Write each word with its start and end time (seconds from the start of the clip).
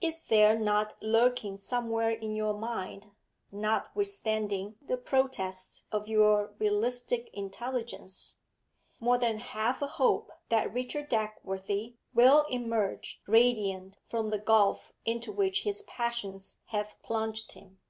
Is 0.00 0.22
there 0.22 0.56
not 0.56 0.94
lurking 1.02 1.56
somewhere 1.56 2.10
in 2.10 2.36
your 2.36 2.54
mind, 2.54 3.10
not 3.50 3.88
withstanding 3.96 4.76
the 4.80 4.96
protests 4.96 5.88
of 5.90 6.06
your 6.06 6.54
realistic 6.60 7.28
intelligence, 7.34 8.38
more 9.00 9.18
than 9.18 9.38
half 9.40 9.82
a 9.82 9.88
hope 9.88 10.30
that 10.50 10.72
Richard 10.72 11.10
Dagworthy 11.10 11.96
will 12.14 12.44
emerge 12.44 13.20
radiant 13.26 13.96
from 14.06 14.30
the 14.30 14.38
gulf 14.38 14.92
into 15.04 15.32
which 15.32 15.64
his 15.64 15.82
passions 15.82 16.58
have 16.66 16.94
plunged 17.02 17.50
him? 17.54 17.80